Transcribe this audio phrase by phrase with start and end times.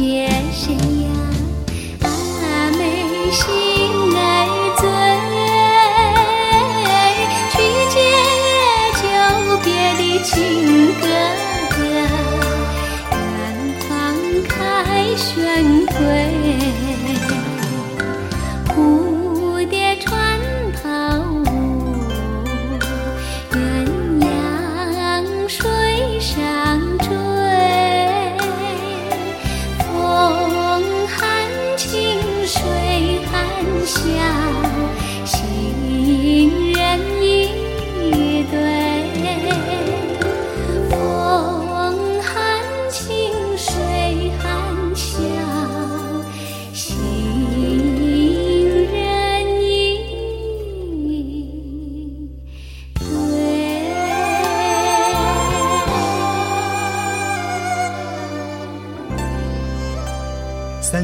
[0.00, 0.27] 街。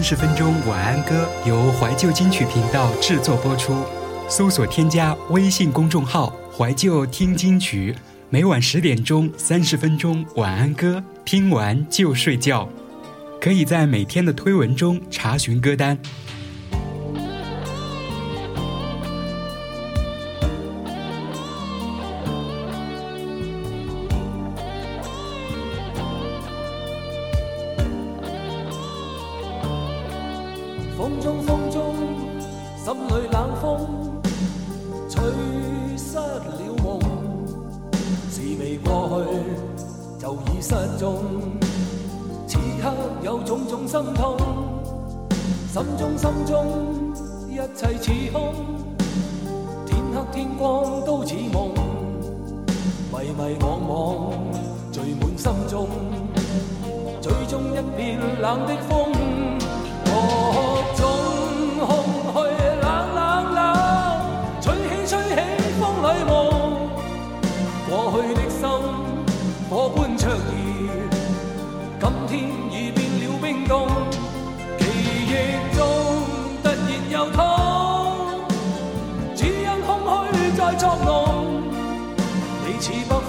[0.07, 3.83] 十分钟晚安歌由怀旧金曲频道制作播出，
[4.29, 7.97] 搜索添加微信公众号“怀旧听金曲”，
[8.29, 12.69] 每晚十点钟，三十分钟晚安歌，听完就睡觉。
[13.41, 15.97] 可以在每天的推文中查询歌单。
[40.19, 41.19] 就已失踪，
[42.47, 42.91] 此刻
[43.23, 44.37] 有种种心痛，
[45.73, 46.67] 心中心中
[47.49, 48.55] 一切似空，
[49.87, 51.69] 天黑天光都似梦，
[53.13, 54.31] 迷迷惘惘
[54.91, 55.87] 聚满心中，
[57.21, 59.13] 最送一片冷的风。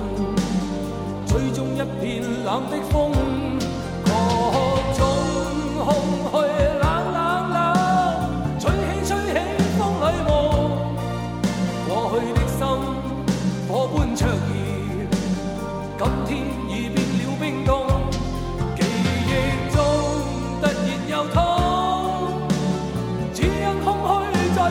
[1.25, 3.48] 追踪一片冷的风。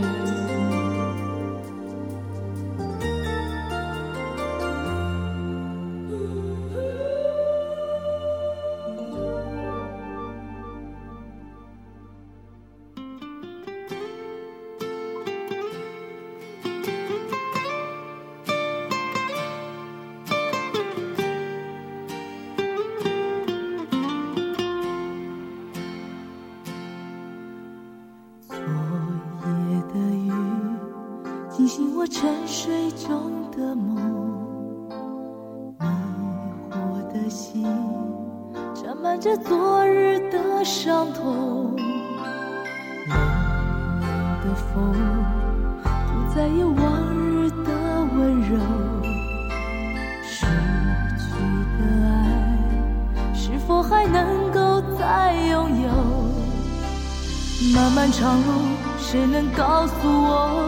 [57.84, 58.62] 漫漫长路，
[58.98, 60.64] 谁能告诉我，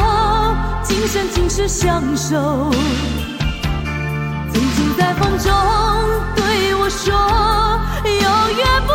[0.84, 2.36] 今生今世相守。
[4.52, 5.52] 曾经在风中
[6.36, 7.12] 对我说，
[8.04, 8.85] 永远。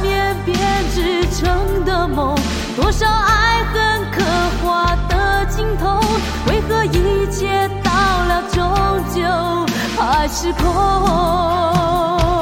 [0.00, 0.56] 面编
[0.94, 2.36] 织成的梦，
[2.76, 4.22] 多少爱恨刻
[4.64, 6.00] 画的镜头，
[6.48, 9.66] 为何一切到了终究
[10.00, 12.41] 还是空？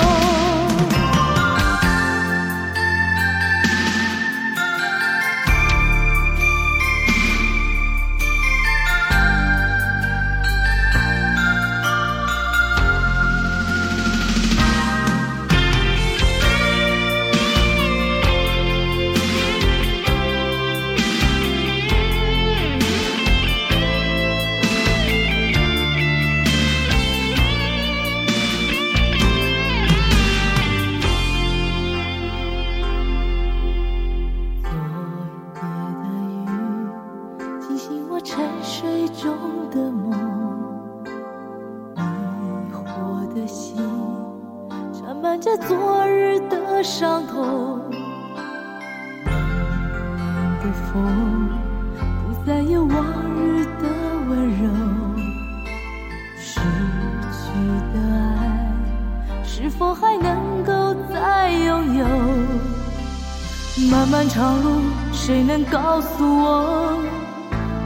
[63.89, 64.83] 漫漫长路，
[65.13, 66.99] 谁能告诉我，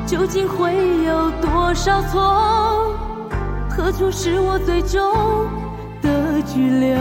[0.06, 0.72] 究竟会
[1.06, 2.96] 有多少错？
[3.70, 5.00] 何处是我最终
[6.02, 6.96] 的居留？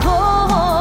[0.00, 0.77] 哦。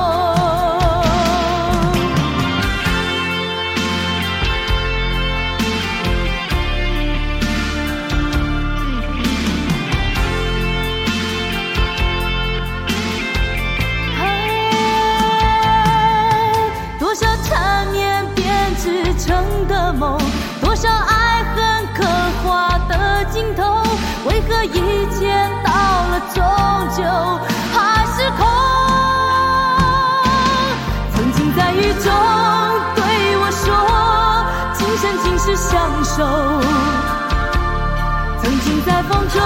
[39.37, 39.45] 中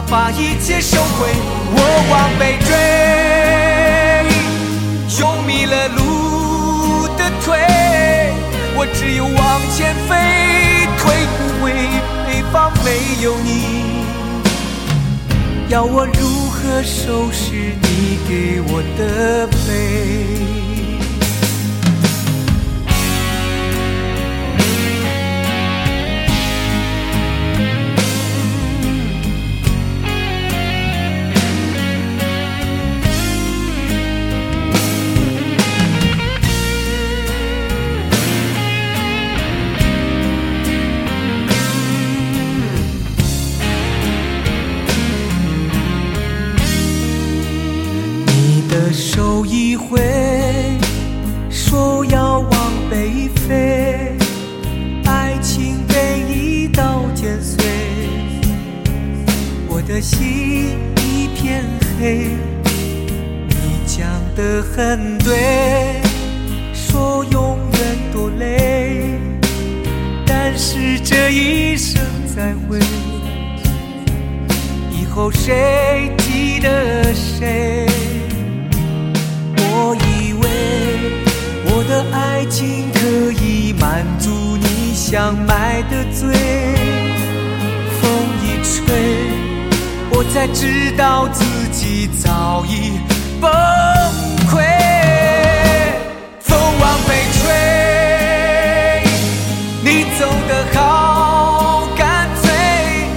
[0.09, 1.26] 把一切收回，
[1.76, 2.57] 我往北
[5.11, 7.59] 追，用迷了路的腿，
[8.76, 10.16] 我只有往前飞，
[10.97, 11.73] 退不回
[12.26, 14.04] 北方没有你，
[15.69, 20.50] 要我如何收拾你给我的悲？
[48.92, 49.88] 手一挥，
[51.49, 52.50] 说要往
[52.90, 54.16] 北飞，
[55.06, 57.56] 爱情被一刀剪碎，
[59.68, 61.62] 我的心一片
[62.00, 62.30] 黑。
[63.47, 66.00] 你讲的很对，
[66.75, 69.16] 说永远多累，
[70.26, 72.76] 但是这一生再会，
[74.90, 77.87] 以后谁记得谁？
[81.90, 86.30] 的爱情可以满足你想买的醉，
[88.00, 88.11] 风
[88.44, 88.80] 一吹，
[90.12, 91.42] 我才知道自
[91.73, 92.92] 己早已
[93.40, 93.50] 崩
[94.49, 94.62] 溃。
[96.40, 99.02] 风往北吹，
[99.82, 102.50] 你走得好干脆，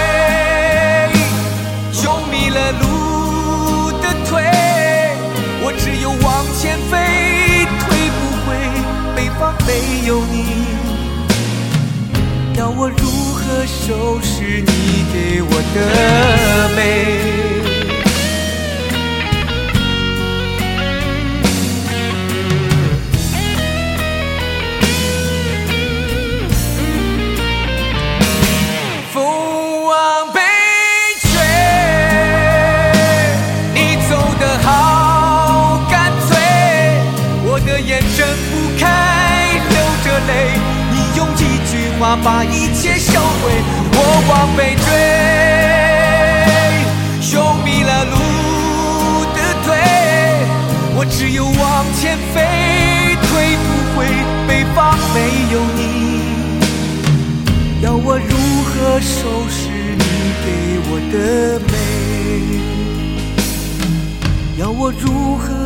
[9.80, 10.64] 没有你，
[12.58, 17.75] 要我如何收拾你给我的美？
[42.22, 43.62] 把一切收回，
[43.92, 44.84] 我往北追，
[47.32, 48.14] 用迷了路
[49.34, 49.72] 的腿，
[50.96, 52.34] 我只有往前飞，
[53.22, 53.60] 退不
[53.96, 54.04] 回。
[54.46, 54.76] 北方
[55.14, 55.16] 没
[55.52, 55.80] 有你，
[57.82, 58.30] 要我如
[58.64, 59.14] 何收
[59.48, 59.58] 拾
[59.96, 59.98] 你
[60.44, 60.46] 给
[60.90, 61.74] 我的美？
[64.62, 65.65] 要我如何？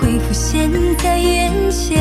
[0.00, 1.96] 会浮现在眼前。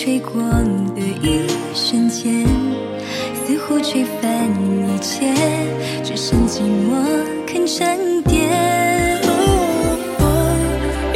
[0.00, 0.40] 吹过
[0.94, 2.46] 的一瞬间，
[3.44, 5.32] 似乎吹翻一切，
[6.04, 6.94] 只剩寂寞
[7.44, 8.48] 肯沉淀。
[10.16, 10.28] 风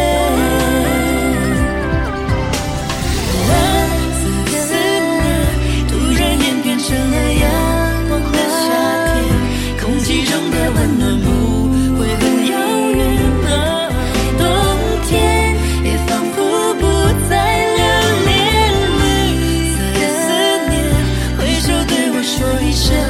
[22.75, 23.02] 是。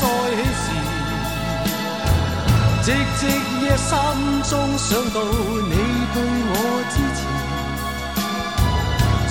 [0.00, 0.02] 再
[0.38, 0.40] 起
[2.86, 2.86] 时，寂
[3.18, 3.20] 寂
[3.64, 3.90] 夜深
[4.48, 5.72] 中想到你
[6.14, 6.16] 对
[6.46, 6.48] 我
[6.94, 6.96] 支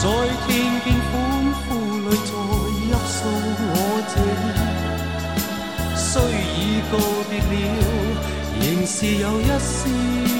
[0.01, 0.05] 持，在
[0.47, 0.49] 天
[0.83, 1.09] 边欢
[1.63, 1.65] 呼
[2.09, 2.11] 里
[2.91, 3.13] 再泣诉
[3.55, 3.57] 我
[4.13, 4.15] 这。
[6.81, 6.97] 告
[7.29, 10.32] 别了，仍是有一丝。